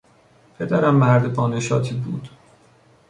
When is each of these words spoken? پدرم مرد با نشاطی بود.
پدرم 0.57 0.95
مرد 0.95 1.33
با 1.33 1.47
نشاطی 1.47 1.95
بود. 1.95 2.29